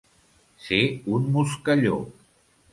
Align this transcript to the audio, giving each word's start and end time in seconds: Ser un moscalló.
Ser 0.67 0.79
un 1.19 1.29
moscalló. 1.37 2.03